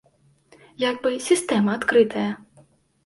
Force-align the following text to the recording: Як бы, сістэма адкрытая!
Як 0.83 0.95
бы, 1.03 1.09
сістэма 1.27 1.77
адкрытая! 1.81 2.29